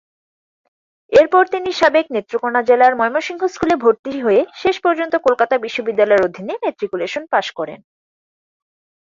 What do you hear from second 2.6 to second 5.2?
জেলার ময়মনসিংহ স্কুলে ভরতি হয়ে শেষ পর্যন্ত